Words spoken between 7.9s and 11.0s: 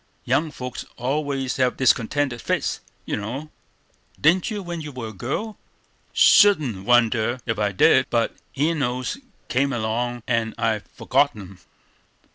but Enos came along, and I